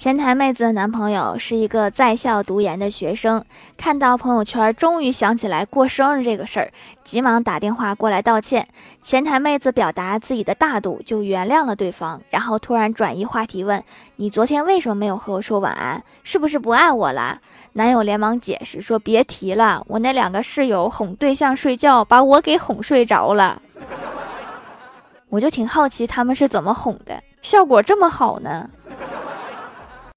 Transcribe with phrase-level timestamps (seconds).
[0.00, 3.44] 前台妹子的男朋友是一个在校读研的学生，
[3.76, 6.72] 看到朋友圈终于想起来过生日这个事儿，
[7.04, 8.66] 急忙打电话过来道歉。
[9.02, 13.84] 前台妹子表达自己的大度，就原谅了对方，然后突然转移话题问：
[14.16, 16.02] 「你昨天为什么没有和我说晚安？
[16.24, 17.38] 是不是不爱我了？」
[17.74, 23.60] 男友连忙解释说：「别提了，我那两个室友哄对象睡觉，把我给哄睡着了。」
[25.28, 27.22] 我就挺好奇，他们是怎么哄的？
[27.42, 28.70] 效果这么好呢？